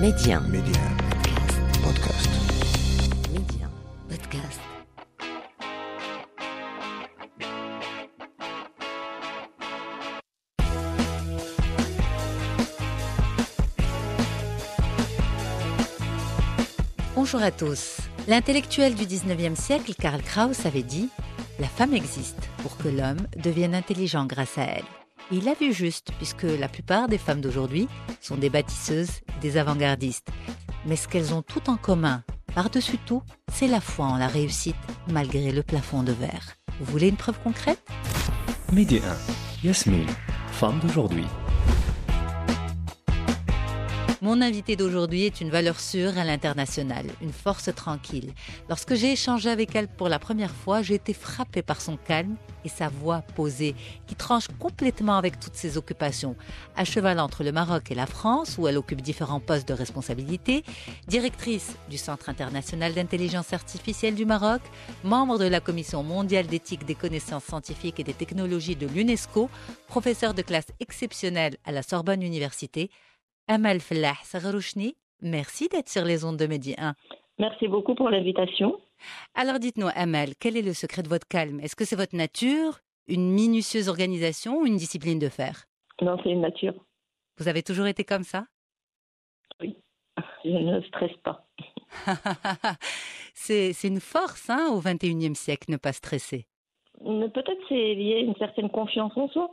[0.00, 0.40] Média.
[0.40, 0.82] Média.
[1.82, 2.28] Podcast.
[3.32, 3.66] Média.
[4.06, 4.60] Podcast.
[17.14, 17.96] Bonjour à tous.
[18.28, 21.08] L'intellectuel du 19e siècle, Karl Kraus, avait dit
[21.58, 24.84] La femme existe pour que l'homme devienne intelligent grâce à elle.
[25.32, 27.88] Et il a vu juste, puisque la plupart des femmes d'aujourd'hui
[28.20, 30.28] sont des bâtisseuses, des avant-gardistes.
[30.86, 32.22] Mais ce qu'elles ont tout en commun,
[32.54, 33.22] par-dessus tout,
[33.52, 34.76] c'est la foi en la réussite,
[35.10, 36.56] malgré le plafond de verre.
[36.80, 37.82] Vous voulez une preuve concrète?
[38.72, 39.00] Média
[39.62, 39.66] 1.
[39.66, 40.08] Yasmine,
[40.52, 41.26] femme d'aujourd'hui.
[44.26, 48.32] Mon invité d'aujourd'hui est une valeur sûre à l'international, une force tranquille.
[48.68, 52.34] Lorsque j'ai échangé avec elle pour la première fois, j'ai été frappée par son calme
[52.64, 53.76] et sa voix posée,
[54.08, 56.34] qui tranche complètement avec toutes ses occupations.
[56.74, 60.64] À cheval entre le Maroc et la France, où elle occupe différents postes de responsabilité,
[61.06, 64.60] directrice du Centre international d'intelligence artificielle du Maroc,
[65.04, 69.48] membre de la Commission mondiale d'éthique des connaissances scientifiques et des technologies de l'UNESCO,
[69.86, 72.90] professeur de classe exceptionnelle à la Sorbonne Université,
[73.48, 76.94] Amal Fellah Sagarouchni, merci d'être sur les ondes de Média 1.
[77.38, 78.80] Merci beaucoup pour l'invitation.
[79.36, 81.60] Alors dites-nous, Amal, quel est le secret de votre calme?
[81.60, 85.66] Est-ce que c'est votre nature, une minutieuse organisation ou une discipline de fer?
[86.02, 86.74] Non, c'est une nature.
[87.38, 88.46] Vous avez toujours été comme ça?
[89.60, 89.76] Oui,
[90.44, 91.46] je ne stresse pas.
[93.34, 96.48] c'est une force hein, au 21e siècle, ne pas stresser.
[97.00, 99.50] Mais Peut-être c'est lié à une certaine confiance en soi.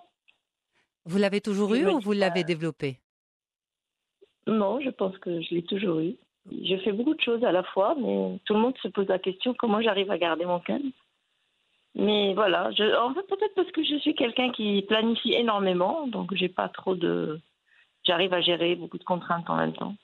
[1.05, 3.02] Vous l'avez toujours eu ou vous l'avez développé?
[4.47, 6.15] Non, je pense que je l'ai toujours eu.
[6.51, 9.19] Je fais beaucoup de choses à la fois, mais tout le monde se pose la
[9.19, 10.91] question comment j'arrive à garder mon calme?
[11.95, 16.33] Mais voilà, je, en fait, peut-être parce que je suis quelqu'un qui planifie énormément, donc
[16.33, 17.39] j'ai pas trop de.
[18.03, 19.95] J'arrive à gérer beaucoup de contraintes en même temps.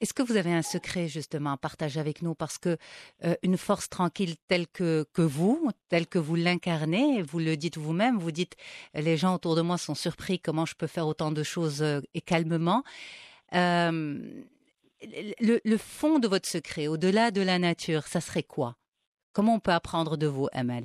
[0.00, 2.34] Est-ce que vous avez un secret justement à partager avec nous?
[2.34, 2.78] Parce que
[3.24, 7.76] euh, une force tranquille telle que, que vous, telle que vous l'incarnez, vous le dites
[7.76, 8.56] vous-même, vous dites
[8.94, 12.00] les gens autour de moi sont surpris comment je peux faire autant de choses euh,
[12.14, 12.82] et calmement.
[13.54, 14.42] Euh,
[15.02, 18.76] le, le fond de votre secret, au-delà de la nature, ça serait quoi?
[19.32, 20.84] Comment on peut apprendre de vous, Amel?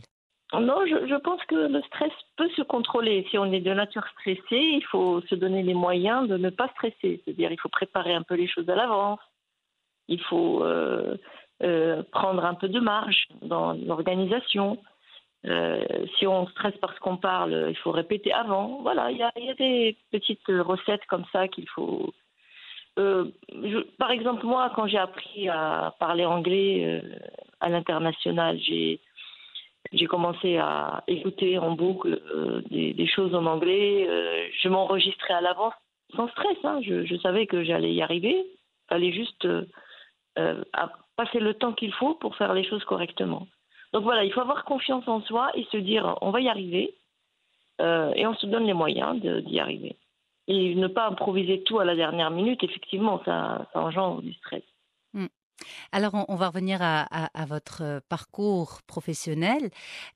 [0.59, 3.25] Non, je, pense que le stress peut se contrôler.
[3.29, 6.67] Si on est de nature stressée, il faut se donner les moyens de ne pas
[6.69, 7.21] stresser.
[7.23, 9.19] C'est-à-dire, il faut préparer un peu les choses à l'avance.
[10.07, 11.17] Il faut euh,
[11.63, 14.77] euh, prendre un peu de marge dans l'organisation.
[15.45, 15.83] Euh,
[16.17, 18.79] si on stresse parce qu'on parle, il faut répéter avant.
[18.81, 22.13] Voilà, il y a, des petites recettes comme ça qu'il faut.
[23.97, 27.01] Par exemple, moi, quand j'ai appris à parler anglais
[27.59, 29.01] à l'international, j'ai
[29.91, 34.07] j'ai commencé à écouter en boucle euh, des, choses en anglais.
[34.09, 35.73] Euh, je m'enregistrais à l'avance
[36.15, 36.57] sans stress.
[36.63, 36.79] hein.
[36.81, 38.45] Je, savais que j'allais y arriver.
[38.89, 40.63] Fallait juste euh,
[41.15, 43.47] passer le temps qu'il faut pour faire les choses correctement.
[43.93, 46.93] Donc voilà, il faut avoir confiance en soi et se dire on va y arriver.
[47.79, 49.97] Et on se donne les moyens d'y arriver.
[50.47, 54.63] Et ne pas improviser tout à la dernière minute, effectivement, ça engendre du stress.
[55.91, 59.69] Alors, on, va revenir à, votre euh, parcours professionnel.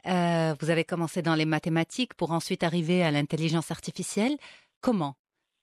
[0.07, 4.37] Euh, vous avez commencé dans les mathématiques pour ensuite arriver à l'intelligence artificielle.
[4.81, 5.15] Comment?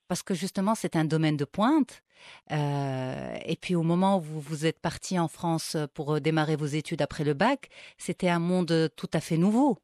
[0.07, 2.01] Parce que justement, c'est un domaine de pointe.
[2.51, 6.65] Euh, et puis, au moment où vous, vous êtes parti en France pour démarrer vos
[6.65, 9.77] études après le bac, c'était un monde tout à fait nouveau.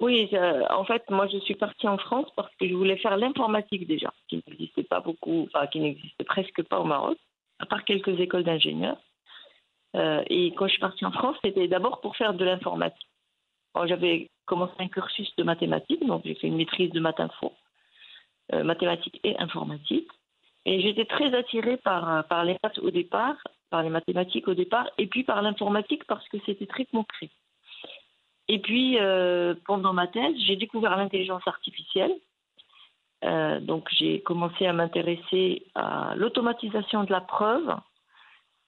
[0.00, 0.28] Oui,
[0.70, 4.12] en fait, moi, je suis partie en France parce que je voulais faire l'informatique déjà,
[4.28, 7.16] qui n'existait pas beaucoup, enfin, qui n'existait presque pas au Maroc,
[7.58, 8.98] à part quelques écoles d'ingénieurs.
[9.96, 13.08] Euh, et quand je suis partie en France, c'était d'abord pour faire de l'informatique.
[13.86, 17.52] J'avais commencé un cursus de mathématiques, donc j'ai fait une maîtrise de maths info,
[18.52, 20.08] euh, mathématiques et informatique.
[20.64, 23.36] Et j'étais très attirée par, par les maths au départ,
[23.70, 27.30] par les mathématiques au départ, et puis par l'informatique parce que c'était très concret.
[28.48, 32.14] Et puis, euh, pendant ma thèse, j'ai découvert l'intelligence artificielle.
[33.22, 37.74] Euh, donc, j'ai commencé à m'intéresser à l'automatisation de la preuve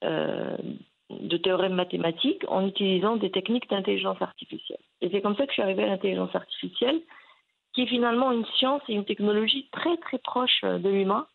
[0.03, 0.57] euh,
[1.09, 4.79] de théorèmes mathématiques en utilisant des techniques d'intelligence artificielle.
[5.01, 7.01] Et c'est comme ça que je suis arrivée à l'intelligence artificielle,
[7.73, 11.27] qui est finalement une science et une technologie très, très proche euh, de l'humain.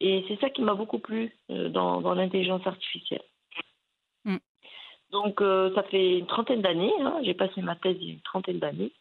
[0.00, 3.22] Et c'est ça qui m'a beaucoup plu dans, dans l'intelligence artificielle.
[4.24, 4.38] Mm.
[5.10, 6.92] Donc, euh, ça fait une trentaine d'années.
[7.00, 7.20] hein.
[7.22, 8.92] J'ai passé ma thèse il y a une trentaine d'années.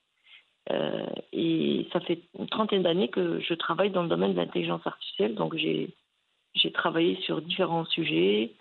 [0.71, 4.85] Euh, et ça fait une trentaine d'années que je travaille dans le domaine de l'intelligence
[4.85, 5.35] artificielle.
[5.35, 8.53] Donc, j'ai travaillé sur différents sujets.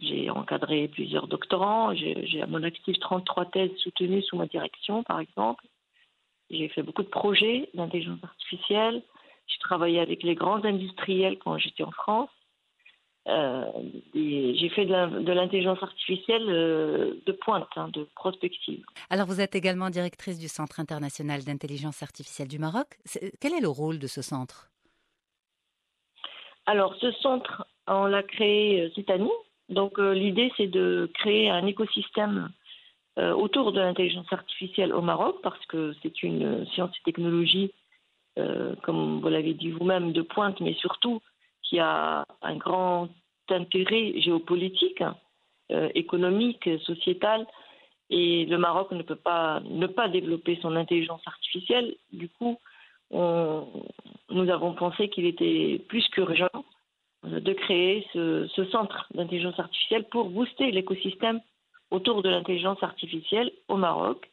[0.00, 1.94] J'ai encadré plusieurs doctorants.
[1.94, 5.64] J'ai à mon actif 33 thèses soutenues sous ma direction, par exemple.
[6.50, 9.02] J'ai fait beaucoup de projets d'intelligence artificielle.
[9.46, 12.30] J'ai travaillé avec les grands industriels quand j'étais en France.
[13.28, 13.64] Euh,
[14.14, 18.82] j'ai fait de l'intelligence artificielle euh, de pointe, hein, de prospective.
[19.10, 22.86] Alors vous êtes également directrice du Centre international d'intelligence artificielle du Maroc.
[23.40, 24.70] quel est le rôle de ce centre?
[26.64, 29.30] Alors ce centre, on l'a créé euh, cette année.
[29.68, 32.50] Donc l'idée c'est de créer un écosystème
[33.16, 37.70] autour de l'intelligence artificielle au Maroc parce que c'est une science et technologie,
[38.82, 41.20] comme vous l'avez dit vous-même, de pointe, mais surtout
[41.70, 43.08] qui a un grand
[43.48, 45.02] intérêt géopolitique,
[45.70, 47.46] euh, économique, sociétal,
[48.10, 51.94] et le Maroc ne peut pas ne pas développer son intelligence artificielle.
[52.12, 52.58] Du coup,
[53.12, 56.64] nous avons pensé qu'il était plus qu'urgent
[57.22, 61.40] de créer ce, centre d'intelligence artificielle pour booster l'écosystème
[61.90, 64.28] autour de l'intelligence artificielle au Maroc.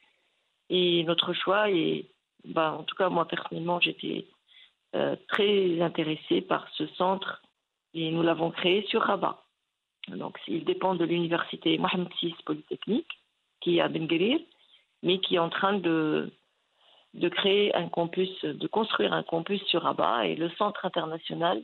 [0.70, 2.06] Et notre choix est,
[2.46, 4.26] bah, en tout cas moi personnellement, j'étais
[4.96, 7.42] euh, très intéressé par ce centre
[7.94, 9.44] et nous l'avons créé sur Rabat.
[10.08, 13.20] Donc, il dépend de l'université Mohamed VI Polytechnique,
[13.60, 14.08] qui est à Ben
[15.04, 16.32] mais qui est en train de,
[17.14, 20.28] de créer un campus, de construire un campus sur Rabat.
[20.28, 21.62] Et le centre international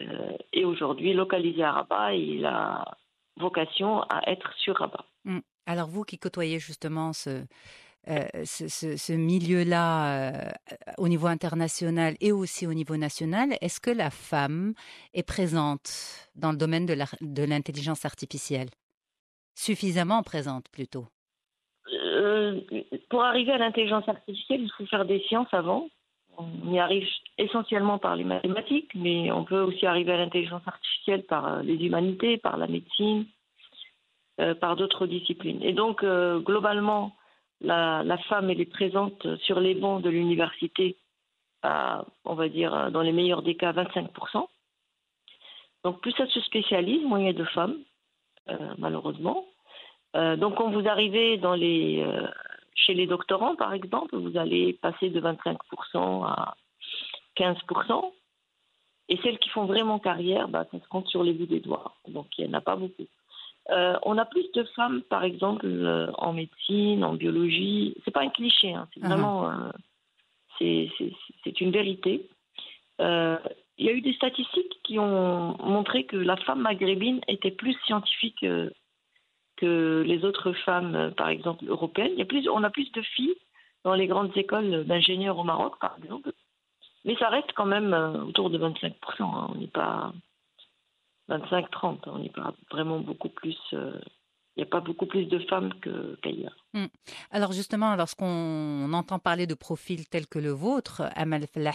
[0.00, 2.96] euh, est aujourd'hui localisé à Rabat et il a
[3.36, 5.04] vocation à être sur Rabat.
[5.26, 5.42] Hum.
[5.66, 7.44] Alors, vous qui côtoyez justement ce,
[8.06, 10.50] euh, ce, milieu-là euh,
[10.98, 14.74] au niveau international et aussi au niveau national, est-ce que la femme
[15.14, 18.68] est présente dans le domaine de l'intelligence artificielle?
[19.54, 21.06] Suffisamment présente plutôt
[21.94, 22.60] euh,
[23.08, 25.88] Pour arriver à l'intelligence artificielle, il faut faire des sciences avant.
[26.36, 27.08] On y arrive
[27.38, 32.36] essentiellement par les mathématiques, mais on peut aussi arriver à l'intelligence artificielle par les humanités,
[32.36, 33.24] par la médecine,
[34.60, 35.62] par d'autres disciplines.
[35.62, 37.14] Et donc, globalement,
[37.60, 40.96] la, femme, elle est présente sur les bancs de l'université,
[41.62, 44.46] on va dire, dans les meilleurs des cas, 25%.
[45.84, 47.76] Donc plus ça se spécialise, moins il y a de femmes,
[48.48, 49.44] euh, malheureusement.
[50.16, 52.26] Euh, donc quand vous arrivez euh,
[52.74, 56.56] chez les doctorants, par exemple, vous allez passer de 25% à
[57.36, 58.12] 15%.
[59.10, 61.94] Et celles qui font vraiment carrière, bah, ça se compte sur les bouts des doigts.
[62.08, 63.06] Donc il n'y en a pas beaucoup.
[63.70, 67.94] Euh, on a plus de femmes, par exemple, euh, en médecine, en biologie.
[68.04, 69.08] C'est pas un cliché, hein, c'est uh-huh.
[69.08, 69.70] vraiment, euh,
[70.58, 72.28] c'est une vérité.
[73.00, 77.76] Il y a eu des statistiques qui ont montré que la femme maghrébine était plus
[77.86, 78.46] scientifique
[79.56, 82.12] que les autres femmes, par exemple européennes.
[82.12, 83.34] Il y a plus, on a plus de filles
[83.82, 86.32] dans les grandes écoles d'ingénieurs au Maroc, par exemple.
[87.04, 87.92] Mais ça reste quand même
[88.28, 88.92] autour de 25%.
[89.22, 89.50] Hein.
[89.50, 90.12] On n'est pas
[91.28, 92.00] 25-30.
[92.06, 93.58] On n'est pas vraiment beaucoup plus.
[93.72, 94.00] Euh,
[94.56, 95.72] il n'y a pas beaucoup plus de femmes
[96.22, 96.63] qu'ailleurs.
[96.74, 96.86] Hmm.
[97.30, 101.70] Alors justement, lorsqu'on entend parler de profils tels que le vôtre, Amal Fallah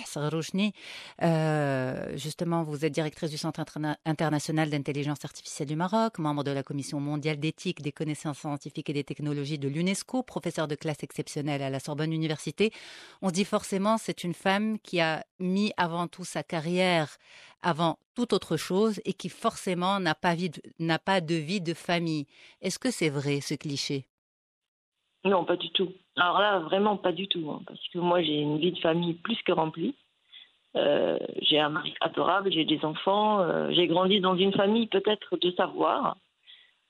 [1.23, 3.61] euh, justement, vous êtes directrice du Centre
[4.05, 8.93] international d'intelligence artificielle du Maroc, membre de la Commission mondiale d'éthique des connaissances scientifiques et
[8.93, 12.73] des technologies de l'UNESCO, professeur de classe exceptionnelle à la Sorbonne Université.
[13.21, 17.15] On dit forcément c'est une femme qui a mis avant tout sa carrière
[17.61, 22.25] avant toute autre chose et qui forcément n'a pas de vie de famille.
[22.61, 24.09] Est-ce que c'est vrai ce cliché?
[25.25, 25.91] Non, pas du tout.
[26.15, 27.49] Alors là, vraiment pas du tout.
[27.51, 29.95] Hein, parce que moi, j'ai une vie de famille plus que remplie.
[30.75, 35.37] Euh, j'ai un mari adorable, j'ai des enfants, euh, j'ai grandi dans une famille peut-être
[35.37, 36.17] de savoir.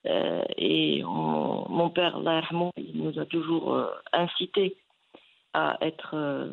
[0.06, 2.42] Euh, et mon père, là,
[2.78, 4.76] il nous a toujours incité
[5.54, 6.50] à être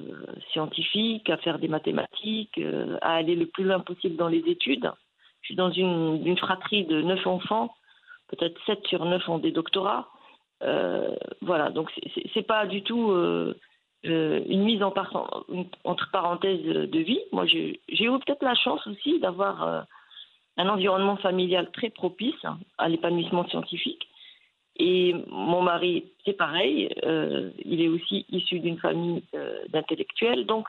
[0.52, 2.60] scientifique, à faire des mathématiques,
[3.02, 4.90] à aller le plus loin possible dans les études.
[5.42, 7.74] Je suis dans une, fratrie de neuf enfants,
[8.28, 10.08] peut-être sept sur neuf ont des doctorats.
[10.62, 11.90] Euh, voilà, donc
[12.34, 13.12] c'est pas du tout
[14.02, 14.92] une mise en
[15.84, 17.20] entre parenthèses de vie.
[17.32, 19.86] Moi, j'ai eu peut-être la chance aussi d'avoir
[20.56, 22.42] un environnement familial très propice
[22.78, 24.08] à l'épanouissement scientifique.
[24.78, 30.44] Et mon mari, c'est pareil, euh, il est aussi issu d'une famille euh, d'intellectuels.
[30.44, 30.66] Donc,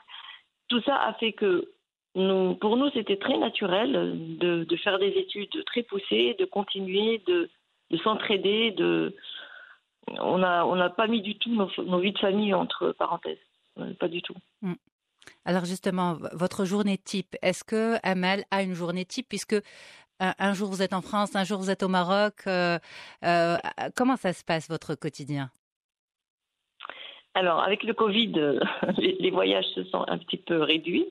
[0.68, 1.70] tout ça a fait que
[2.14, 3.92] pour nous, c'était très naturel
[4.38, 7.48] de, de, faire des études très poussées, de continuer, de,
[7.90, 8.72] de s'entraider.
[8.72, 9.14] De...
[10.20, 13.38] On n'a on a pas mis du tout nos, nos, vies de famille entre parenthèses.
[13.78, 14.34] Euh, pas du tout.
[14.62, 14.74] Mm.
[15.44, 19.56] Alors justement, votre journée type, est-ce que Amel a une journée type puisque
[20.20, 22.34] un, jour vous êtes en France, un jour vous êtes au Maroc.
[22.46, 22.78] Euh,
[23.24, 23.56] euh,
[23.94, 25.50] comment ça se passe votre quotidien?
[27.34, 28.32] Alors avec le Covid,
[28.98, 31.06] les, voyages se sont un petit peu réduits,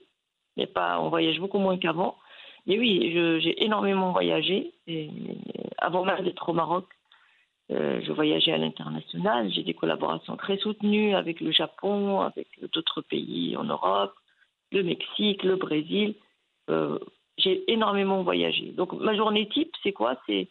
[0.57, 2.17] mais pas, on voyage beaucoup moins qu'avant.
[2.65, 3.11] Mais oui,
[3.41, 4.73] j'ai énormément voyagé.
[4.87, 5.09] Et
[5.77, 6.85] avant même d'être au Maroc,
[7.69, 9.51] euh, je voyageais à l'international.
[9.51, 14.13] J'ai des collaborations très soutenues avec le Japon, avec d'autres pays en Europe,
[14.71, 16.15] le Mexique, le Brésil.
[16.69, 16.97] Euh,
[17.37, 18.71] j'ai énormément voyagé.
[18.71, 20.17] Donc ma journée type, c'est quoi?
[20.25, 20.47] C'est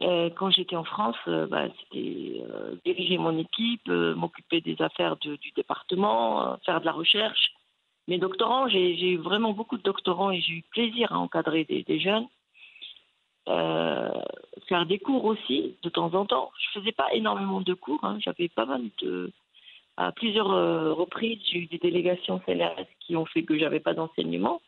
[0.00, 2.42] euh, quand j'étais en France, bah, c'était
[2.84, 7.52] diriger mon équipe, m'occuper des affaires du département, faire de la recherche.
[8.08, 12.00] Mes doctorants, j'ai eu vraiment beaucoup de doctorants et j'ai eu plaisir à encadrer des
[12.00, 12.26] jeunes.
[14.72, 16.50] Faire des cours aussi de temps en temps.
[16.58, 18.16] Je faisais pas énormément de cours, hein.
[18.20, 19.30] j'avais pas mal de
[19.98, 23.92] à plusieurs euh, reprises, j'ai eu des délégations CNRS qui ont fait que j'avais pas
[23.92, 24.62] d'enseignement,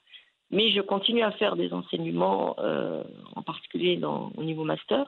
[0.51, 3.03] mais je continue à faire des enseignements, euh,
[3.35, 5.07] en particulier au niveau master.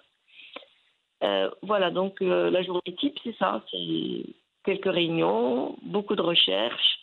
[1.22, 4.24] Euh, voilà, donc la journée type, c'est ça, c'est
[4.64, 7.00] quelques réunions, beaucoup de recherches,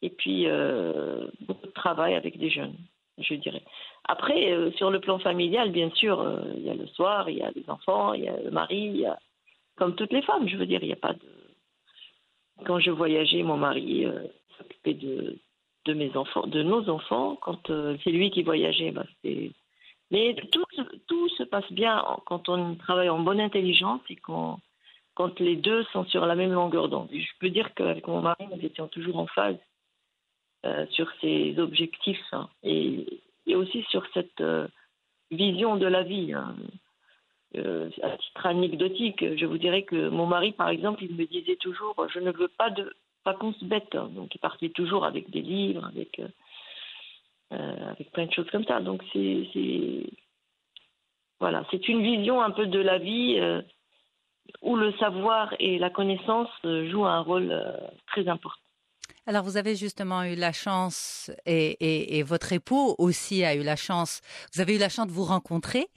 [0.00, 0.46] et puis
[1.40, 2.76] beaucoup de travail avec des jeunes,
[3.18, 3.64] je dirais.
[4.08, 7.38] Après, euh, sur le plan familial, bien sûr, euh, il y a le soir, il
[7.38, 9.04] y a les enfants, il y a le mari,
[9.76, 11.28] comme toutes les femmes, je veux dire, il n'y a pas de.
[12.64, 14.22] Quand je voyageais, mon mari euh,
[14.56, 15.36] s'occupait de,
[15.86, 17.36] de mes enfants, de nos enfants.
[17.42, 19.50] Quand c'est lui qui voyageait, bah, c'était.
[20.12, 20.64] Mais tout,
[21.08, 24.60] tout se passe bien quand on travaille en bonne intelligence et quand,
[25.14, 27.08] quand les deux sont sur la même longueur d'onde.
[27.12, 29.58] Je peux dire qu'avec mon mari, nous étions toujours en phase
[30.90, 34.66] sur ces objectifs hein, et, et aussi sur cette euh,
[35.30, 36.32] vision de la vie.
[36.32, 36.56] hein.
[37.56, 41.56] Euh, à titre anecdotique, je vous dirais que mon mari, par exemple, il me disait
[41.56, 42.92] toujours Je ne veux pas de
[43.24, 43.94] vacances bêtes.
[43.94, 44.10] hein.
[44.12, 46.20] Donc, il partait toujours avec des livres, avec,
[47.52, 48.80] euh, plein de choses comme ça.
[48.80, 50.06] Donc, c'est.
[51.38, 53.38] Voilà, c'est une vision un peu de la vie
[54.62, 57.54] où le savoir et la connaissance jouent un rôle
[58.06, 58.65] très important.
[59.26, 63.62] Alors, vous avez justement eu la chance, et, et- et votre époux aussi a eu
[63.64, 64.20] la chance,
[64.54, 65.88] vous avez eu la chance de vous rencontrer,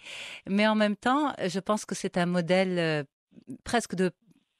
[0.48, 3.03] mais en même temps, je pense que c'est un modèle euh,
[3.63, 4.12] presque de,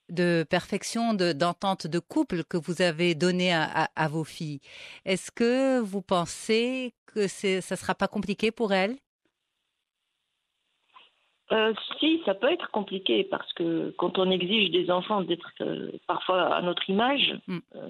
[0.10, 4.60] de perfection, de- d'entente de, couple que vous avez donné à, à- à vos filles.
[5.04, 8.98] Est-ce que vous pensez que ça sera pas compliqué pour elles?
[11.52, 15.92] Euh, si, ça peut être compliqué parce que quand on exige des enfants d'être euh,
[16.06, 17.58] parfois à notre image, Mm.
[17.76, 17.90] euh,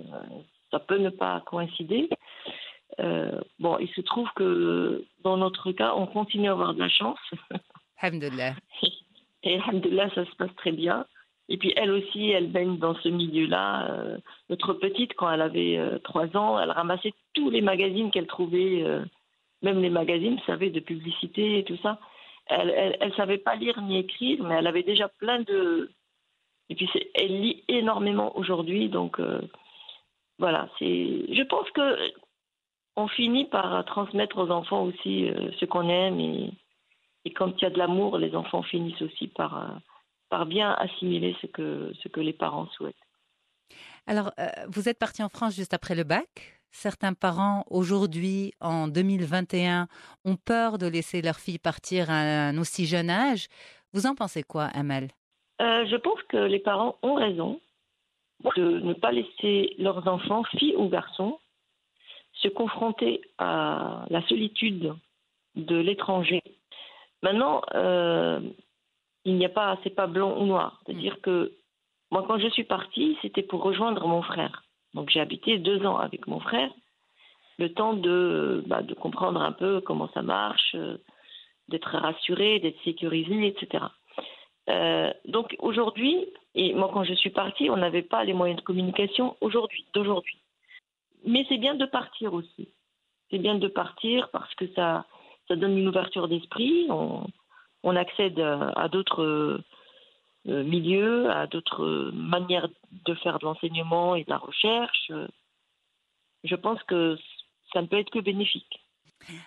[0.71, 2.09] ça peut ne pas coïncider.
[2.99, 6.89] Euh, bon, il se trouve que dans notre cas, on continue à avoir de la
[6.89, 7.19] chance.
[8.01, 8.55] Alhamdulillah.
[9.43, 11.05] Et alhamdoulilah, ça se passe très bien.
[11.47, 13.89] Et puis elle aussi, elle baigne dans ce milieu-là.
[13.89, 14.17] Euh,
[14.49, 18.83] notre petite, quand elle avait euh, trois ans, elle ramassait tous les magazines qu'elle trouvait,
[19.61, 21.99] même les magazines, vous savez, de publicité et tout ça.
[22.47, 25.89] Elle, elle, elle savait pas lire ni écrire, mais elle avait déjà plein de.
[26.69, 29.21] Et puis elle lit énormément aujourd'hui, donc
[30.39, 30.69] voilà.
[30.79, 30.85] C'est.
[31.33, 31.81] Je pense que
[32.95, 36.51] on finit par transmettre aux enfants aussi euh, ce qu'on aime et,
[37.25, 39.75] et quand il y a de l'amour, les enfants finissent aussi par, euh,
[40.29, 42.95] par bien assimiler ce que, ce que les parents souhaitent.
[44.07, 46.59] Alors, euh, vous êtes parti en France juste après le bac.
[46.71, 49.87] Certains parents, aujourd'hui, en 2021,
[50.25, 52.15] ont peur de laisser leur fille partir à
[52.49, 53.47] un aussi jeune âge.
[53.93, 55.09] Vous en pensez quoi, Amel?
[55.59, 57.59] Je pense que les parents ont raison
[58.55, 61.39] de ne pas laisser leurs enfants, filles ou garçons,
[62.33, 64.93] se confronter à la solitude
[65.55, 66.41] de l'étranger.
[67.21, 68.39] Maintenant, euh,
[69.25, 70.81] il n'y a pas, c'est pas blanc ou noir.
[70.85, 71.53] C'est-à-dire que
[72.11, 74.63] moi, quand je suis partie, c'était pour rejoindre mon frère.
[74.93, 76.71] Donc, j'ai habité deux ans avec mon frère,
[77.57, 80.97] le temps de, bah, de comprendre un peu comment ça marche, euh,
[81.67, 83.85] d'être rassuré, d'être sécurisé, etc.
[84.69, 88.65] Euh, donc aujourd'hui, et moi quand je suis partie, on n'avait pas les moyens de
[88.65, 90.39] communication aujourd'hui, d'aujourd'hui.
[91.25, 92.69] Mais c'est bien de partir aussi.
[93.29, 95.05] C'est bien de partir parce que ça,
[95.47, 96.87] ça donne une ouverture d'esprit.
[96.89, 99.61] On, accède à, à d'autres
[100.47, 102.69] euh, milieux, à d'autres manières
[103.05, 105.11] de faire de l'enseignement et de la recherche.
[106.43, 107.17] Je pense que
[107.73, 108.79] ça ne peut être que bénéfique.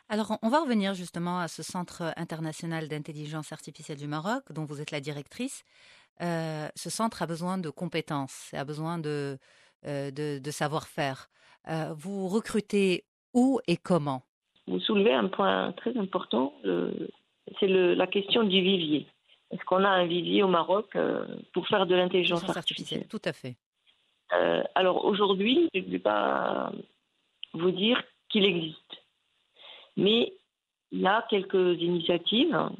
[0.08, 4.80] Alors, on va revenir justement à ce Centre international d'intelligence artificielle du Maroc, dont vous
[4.80, 5.64] êtes la directrice.
[6.20, 9.38] Euh, ce centre a besoin de compétences, a besoin de,
[9.86, 11.28] euh, de, de savoir-faire.
[11.68, 13.04] Euh, vous recrutez
[13.34, 14.22] où et comment?
[14.66, 16.54] Vous soulevez un point très important,
[17.58, 19.06] c'est la question du vivier.
[19.50, 20.96] Est-ce qu'on a un vivier au Maroc
[21.52, 23.56] pour faire de l'intelligence Intelligence artificielle Tout à fait.
[24.76, 26.72] Alors aujourd'hui, je ne vais pas
[27.54, 29.02] vous dire qu'il existe.
[29.96, 30.32] Mais
[30.92, 32.72] il y a quelques initiatives hein,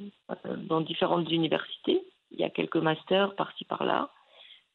[0.68, 2.02] dans différentes universités.
[2.32, 4.10] Il y a quelques masters par-ci par-là.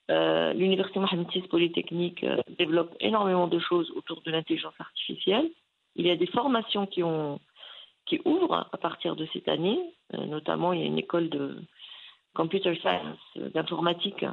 [0.09, 5.49] Euh, L'université Mohamed VI Polytechnique euh, développe énormément de choses autour de l'intelligence artificielle.
[5.95, 9.79] Il y a des formations qui, ouvrent à partir de cette année.
[10.13, 11.57] Euh, notamment, il y a une école de
[12.33, 13.19] computer science,
[13.53, 14.23] d'informatique,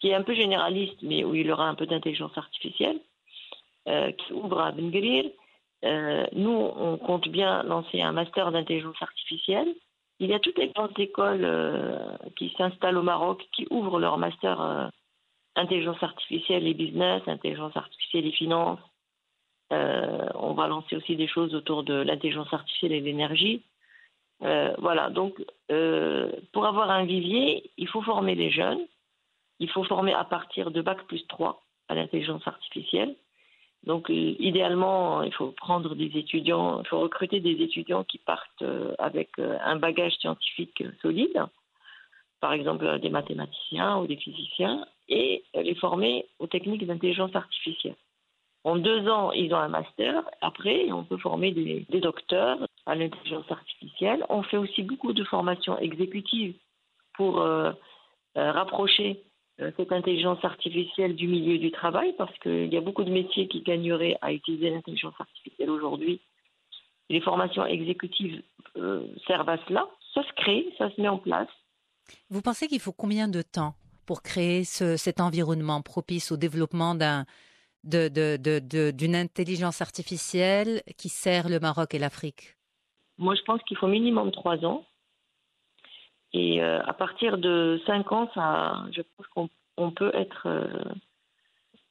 [0.00, 2.98] qui est un peu généraliste, mais où il y aura un peu d'intelligence artificielle,
[3.84, 5.30] qui ouvre à Ben Gurir.
[5.84, 9.74] Euh, nous, on compte bien lancer un master d'intelligence artificielle.
[10.22, 14.18] Il y a toutes les grandes écoles euh, qui s'installent au Maroc, qui ouvrent leur
[14.18, 14.86] master euh,
[15.56, 18.78] intelligence artificielle et business, intelligence artificielle et finance.
[19.70, 23.62] on va lancer aussi des choses autour de l'intelligence artificielle et l'énergie.
[24.40, 25.44] voilà, donc
[26.52, 28.86] pour avoir un vivier, il faut former les jeunes.
[29.58, 33.16] Il faut former à partir de Bac plus 3 à l'intelligence artificielle.
[33.84, 38.62] Donc, euh, idéalement, il faut prendre des étudiants, il faut recruter des étudiants qui partent
[38.62, 41.44] euh, avec euh, un bagage scientifique solide,
[42.40, 47.96] par exemple des mathématiciens ou des physiciens, et les former aux techniques d'intelligence artificielle.
[48.64, 50.22] En deux ans, ils ont un master.
[50.40, 54.24] Après, on peut former des, docteurs à l'intelligence artificielle.
[54.28, 56.54] On fait aussi beaucoup de formations exécutives
[57.14, 57.44] pour
[58.34, 59.20] rapprocher
[59.76, 63.60] cette intelligence artificielle du milieu du travail parce qu'il y a beaucoup de métiers qui
[63.62, 66.20] gagneraient à utiliser l'intelligence artificielle aujourd'hui.
[67.10, 68.42] Les formations exécutives
[68.76, 69.88] euh, servent à cela.
[70.14, 71.48] Ça se crée, ça se met en place.
[72.30, 73.74] Vous pensez qu'il faut combien de temps
[74.06, 77.24] pour créer ce, cet environnement propice au développement d'un,
[77.84, 82.56] de, de, de, d'une intelligence artificielle qui sert le Maroc et l'Afrique?
[83.18, 84.84] Moi, je pense qu'il faut minimum trois ans.
[86.34, 90.66] Et euh, à partir de 5 ans, ça, je pense qu'on on peut être, euh,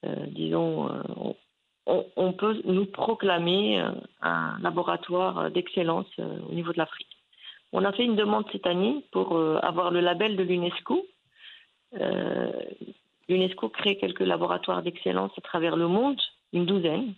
[0.06, 0.90] euh, disons,
[1.86, 3.84] on, on, peut nous proclamer
[4.22, 7.18] un laboratoire d'excellence au niveau de l'Afrique.
[7.72, 11.06] On a fait une demande cette année pour avoir le label de l'UNESCO.
[13.30, 16.20] L'UNESCO crée quelques laboratoires d'excellence à travers le monde,
[16.54, 17.14] une douzaine.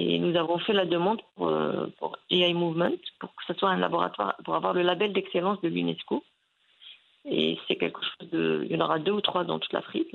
[0.00, 3.70] Et nous avons fait la demande pour, euh, pour, AI Movement pour que ce soit
[3.70, 6.22] un laboratoire, pour avoir le label d'excellence de l'UNESCO.
[7.24, 8.62] Et c'est quelque chose de.
[8.64, 10.14] Il y en aura deux ou trois dans toute l'Afrique.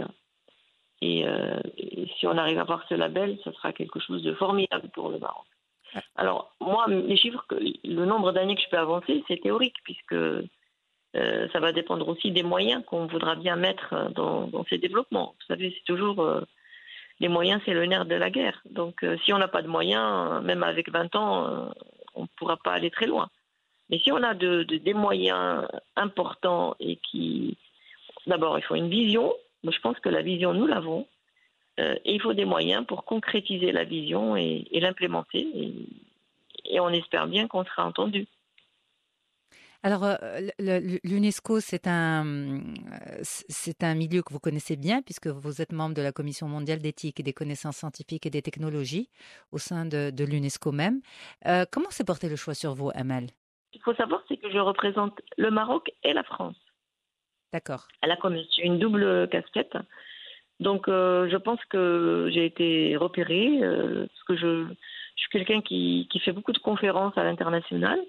[1.01, 4.33] Et, euh, et, si on arrive à avoir ce label, ce sera quelque chose de
[4.33, 5.45] formidable pour le Maroc.
[6.15, 10.13] Alors, moi, les chiffres, que, le nombre d'années que je peux avancer, c'est théorique, puisque
[10.13, 10.47] euh,
[11.51, 15.35] ça va dépendre aussi des moyens qu'on voudra bien mettre dans, dans ces développements.
[15.41, 16.41] Vous savez, c'est toujours euh,
[17.19, 18.61] les moyens, c'est le nerf de la guerre.
[18.69, 21.69] Donc, euh, si on n'a pas de moyens, même avec 20 ans, euh,
[22.15, 23.29] on ne pourra pas aller très loin.
[23.89, 27.57] Mais si on a de, de, des moyens importants et qui.
[28.25, 29.33] D'abord, il faut une vision.
[29.63, 31.07] Moi, je pense que la vision, nous l'avons.
[31.79, 35.47] Euh, et il faut des moyens pour concrétiser la vision et, et l'implémenter.
[35.55, 35.73] Et,
[36.65, 38.27] et on espère bien qu'on sera entendu.
[39.85, 40.15] Alors, euh,
[41.03, 42.61] l'UNESCO, c'est un,
[43.21, 46.79] c'est un milieu que vous connaissez bien puisque vous êtes membre de la Commission mondiale
[46.79, 49.09] d'éthique et des connaissances scientifiques et des technologies
[49.51, 51.01] au sein de, de l'UNESCO même.
[51.47, 53.25] Euh, comment s'est porté le choix sur vous, Amal
[53.73, 56.55] Il faut savoir, c'est que je représente le Maroc et la France.
[57.51, 57.89] D'accord.
[58.01, 59.75] À la Commission, une double casquette.
[60.61, 65.61] Donc, euh, je pense que j'ai été repérée euh, parce que je, je suis quelqu'un
[65.61, 67.99] qui, qui fait beaucoup de conférences à l'international.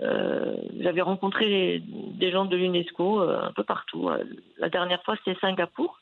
[0.00, 4.08] Euh, J'avais rencontré des gens de l'UNESCO euh, un peu partout.
[4.08, 4.24] Euh,
[4.58, 6.00] la dernière fois, c'était Singapour.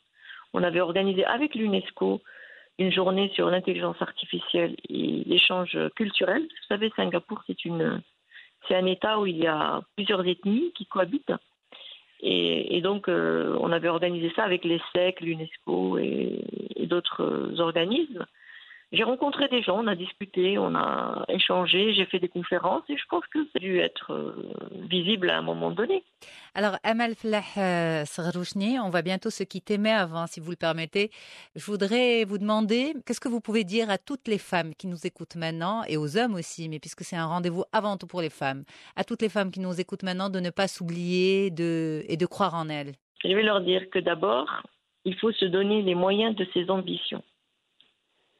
[0.52, 2.20] On avait organisé avec l'UNESCO
[2.78, 6.42] une journée sur l'intelligence artificielle et l'échange culturel.
[6.42, 11.32] Vous savez, Singapour, c'est un État où il y a plusieurs ethnies qui cohabitent.
[12.20, 18.26] Et, donc, on avait organisé ça avec les SEC, l'UNESCO et d'autres organismes.
[18.92, 22.96] J'ai rencontré des gens, on a discuté, on a échangé, j'ai fait des conférences et
[22.96, 24.32] je pense que ça a dû être euh,
[24.88, 26.04] visible à un moment donné.
[26.54, 30.56] Alors, Amal Flah euh, Srarouchni, on va bientôt se quitter, mais avant, si vous le
[30.56, 31.10] permettez,
[31.56, 35.04] je voudrais vous demander qu'est-ce que vous pouvez dire à toutes les femmes qui nous
[35.04, 38.30] écoutent maintenant et aux hommes aussi, mais puisque c'est un rendez-vous avant tout pour les
[38.30, 38.62] femmes,
[38.94, 42.26] à toutes les femmes qui nous écoutent maintenant de ne pas s'oublier de, et de
[42.26, 42.92] croire en elles?
[43.24, 44.62] Je vais leur dire que d'abord,
[45.04, 47.24] il faut se donner les moyens de ses ambitions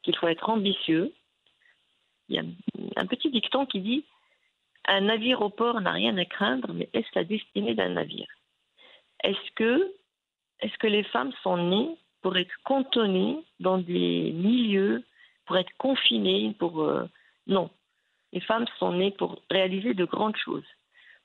[0.07, 1.13] qu'il faut être ambitieux.
[2.29, 2.43] Il y a
[2.95, 4.05] un petit dicton qui dit
[4.85, 8.27] Un navire au port n'a rien à craindre, mais est-ce la destinée d'un navire?
[9.23, 9.93] Est-ce que,
[10.61, 15.03] est que les femmes sont nées pour être cantonnées dans des milieux,
[15.45, 17.05] pour être confinées pour, euh,
[17.47, 17.69] Non.
[18.31, 20.65] Les femmes sont nées pour réaliser de grandes choses.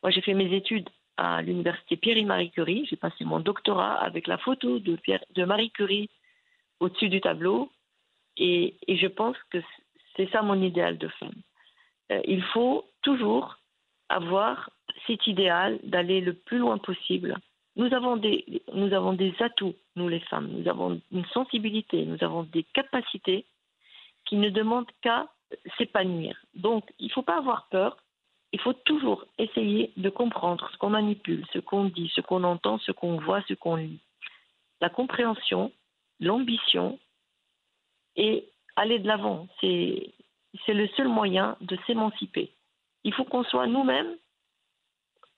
[0.02, 2.86] Moi, j'ai fait mes études à l'université Pierre et Marie Curie.
[2.88, 6.10] J'ai passé mon doctorat avec la photo de, Marie Curie
[6.80, 7.70] au-dessus du tableau.
[8.36, 9.58] Et, je pense que
[10.16, 11.34] c'est ça mon idéal de femme.
[12.10, 13.56] Euh, il faut toujours
[14.08, 14.70] avoir
[15.06, 17.36] cet idéal d'aller le plus loin possible.
[17.76, 20.48] Nous avons, des, nous avons des atouts, nous les femmes.
[20.48, 23.46] Nous avons une sensibilité, nous avons des capacités
[24.26, 25.28] qui ne demandent qu'à
[25.78, 26.36] s'épanouir.
[26.54, 27.96] Donc, il ne faut pas avoir peur.
[28.52, 32.78] Il faut toujours essayer de comprendre ce qu'on manipule, ce qu'on dit, ce qu'on entend,
[32.78, 34.00] ce qu'on voit, ce qu'on lit.
[34.82, 35.72] La compréhension,
[36.20, 36.98] l'ambition,
[38.16, 39.46] et aller de l'avant.
[39.60, 40.12] C'est
[40.68, 42.52] le seul moyen de s'émanciper.
[43.04, 44.16] Il faut qu'on soit nous-mêmes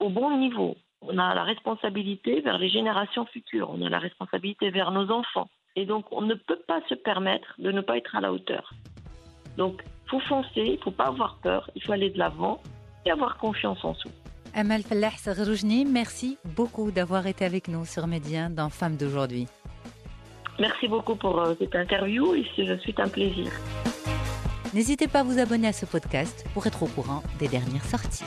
[0.01, 0.77] au bon niveau.
[1.03, 5.49] On a la responsabilité vers les générations futures, on a la responsabilité vers nos enfants.
[5.77, 8.73] Et donc, on ne peut pas se permettre de ne pas être à la hauteur.
[9.57, 12.61] Donc, il faut foncer, il ne faut pas avoir peur, il faut aller de l'avant
[13.05, 14.11] et avoir confiance en soi.
[14.55, 15.11] Amal Fallah
[15.87, 19.47] merci beaucoup d'avoir été avec nous sur Médien dans Femmes d'aujourd'hui.
[20.59, 23.51] Merci beaucoup pour euh, cette interview et c'est un plaisir.
[24.73, 28.25] N'hésitez pas à vous abonner à ce podcast pour être au courant des dernières sorties.